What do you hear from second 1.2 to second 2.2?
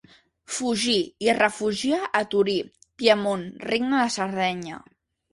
i es refugià